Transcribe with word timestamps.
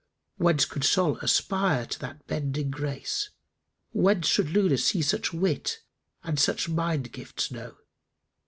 Whence 0.37 0.65
could 0.65 0.83
Sol 0.83 1.17
aspire 1.19 1.85
to 1.85 1.99
that 1.99 2.25
bending 2.25 2.71
grace? 2.71 3.29
* 3.61 3.91
Whence 3.91 4.25
should 4.25 4.49
Luna 4.49 4.79
see 4.79 5.03
such 5.03 5.31
wit 5.31 5.77
and 6.23 6.39
such 6.39 6.67
mind 6.67 7.11
gifts 7.11 7.51
know? 7.51 7.77